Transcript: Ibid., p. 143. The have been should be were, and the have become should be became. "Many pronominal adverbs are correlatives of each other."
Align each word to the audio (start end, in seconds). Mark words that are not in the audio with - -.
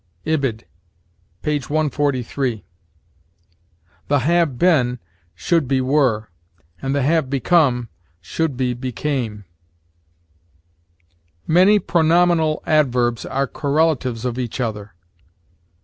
Ibid., 0.25 0.63
p. 1.43 1.59
143. 1.59 2.65
The 4.07 4.17
have 4.19 4.57
been 4.57 4.97
should 5.35 5.67
be 5.67 5.79
were, 5.79 6.31
and 6.81 6.95
the 6.95 7.03
have 7.03 7.29
become 7.29 7.87
should 8.19 8.57
be 8.57 8.73
became. 8.73 9.45
"Many 11.45 11.77
pronominal 11.77 12.63
adverbs 12.65 13.27
are 13.27 13.45
correlatives 13.45 14.25
of 14.25 14.39
each 14.39 14.59
other." 14.59 14.95